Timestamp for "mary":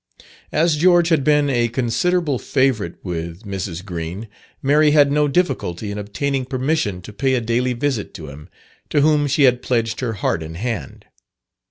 4.59-4.89